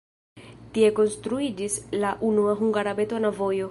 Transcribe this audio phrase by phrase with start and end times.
[0.77, 3.59] Tie konstruiĝis la unua hungara betona vojo.